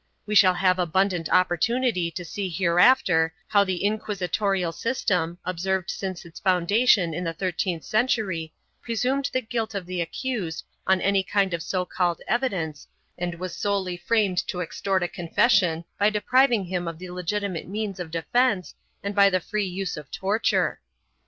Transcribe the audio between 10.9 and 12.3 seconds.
any kind of so called